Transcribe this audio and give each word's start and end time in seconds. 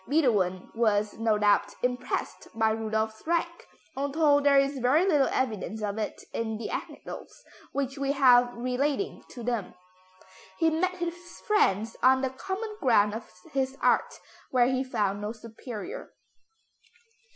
Beethoven 0.09 0.71
was, 0.73 1.19
no 1.19 1.37
doubt, 1.37 1.75
impressed 1.83 2.47
by 2.55 2.71
Rudolph's 2.71 3.21
rank, 3.27 3.67
although 3.95 4.39
there 4.39 4.57
is 4.57 4.79
very 4.79 5.05
little 5.05 5.27
evidence 5.27 5.83
of 5.83 5.99
it 5.99 6.23
in 6.33 6.57
the 6.57 6.71
anecdotes 6.71 7.43
which 7.71 7.99
we 7.99 8.13
have 8.13 8.51
relating 8.55 9.21
to 9.29 9.43
them. 9.43 9.75
He 10.57 10.71
met 10.71 10.95
his 10.97 11.13
friends 11.45 11.95
on 12.01 12.21
the 12.21 12.31
common 12.31 12.75
ground 12.81 13.13
of 13.13 13.29
his 13.53 13.77
art, 13.79 14.19
where 14.49 14.65
he 14.71 14.83
found 14.83 15.21
no 15.21 15.33
superior. 15.33 16.09